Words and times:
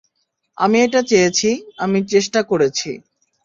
আমি 0.57 0.77
এটা 0.81 1.01
চেয়েছি, 1.03 1.49
আমি 1.77 1.99
চেষ্টা 2.11 2.39
করেছি। 2.43 2.89